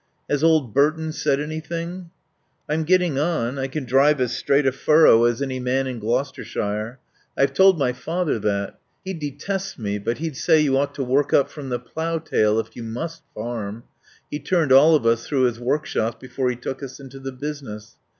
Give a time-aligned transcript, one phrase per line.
[0.27, 2.09] "Has old Burton said anything?"
[2.67, 3.59] "I'm getting on.
[3.59, 6.97] I can drive as straight a furrow as any man in Gloucestershire.
[7.37, 8.79] I've told my father that.
[9.05, 12.59] He detests me; but he'd say you ought to work up from the plough tail,
[12.59, 13.83] if you must farm.
[14.31, 17.95] He turned all of us through his workshops before he took us into the business.